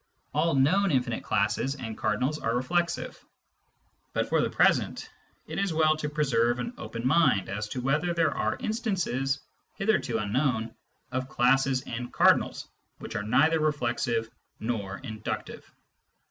All 0.33 0.55
known 0.55 0.89
infinite 0.89 1.23
classes 1.23 1.75
and 1.75 1.95
cardinals 1.95 2.39
are 2.39 2.55
reflexive; 2.55 3.23
but 4.13 4.27
for 4.27 4.41
the 4.41 4.49
present 4.49 5.07
it 5.45 5.59
is 5.59 5.75
well 5.75 5.95
to 5.97 6.09
preserve 6.09 6.57
an 6.57 6.73
open 6.79 7.05
mind 7.05 7.49
as 7.49 7.67
to 7.67 7.81
whether 7.81 8.11
there 8.11 8.35
are 8.35 8.57
instances, 8.59 9.41
hitherto 9.75 10.17
unknown, 10.17 10.73
of 11.11 11.29
classes 11.29 11.83
and 11.83 12.11
cardinals 12.11 12.67
which 12.97 13.15
are 13.15 13.21
neither 13.21 13.59
reflexive 13.59 14.27
nor 14.59 14.97
inductive. 15.03 15.71